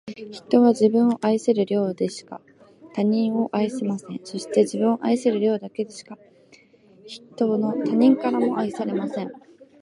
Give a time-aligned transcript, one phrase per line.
[0.31, 2.41] 人は、自分を愛せる量だけしか、
[2.95, 4.19] 他の人を愛せません。
[4.23, 6.17] そして、自分を愛せる量だけしか、
[7.35, 9.31] 他の人からも愛されません。